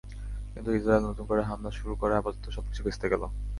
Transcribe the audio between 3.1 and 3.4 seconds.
গেল।